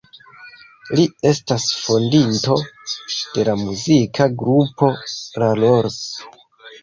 Li 0.99 1.03
estas 1.31 1.65
fondinto 1.81 2.55
de 3.35 3.45
la 3.49 3.55
muzika 3.59 4.27
grupo 4.41 4.89
La 5.43 5.51
Rolls. 5.61 6.01